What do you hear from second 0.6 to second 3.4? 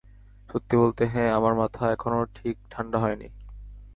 বলতে, হ্যাঁ, আমার মাথা এখনো ঠান্ডা হয়নি।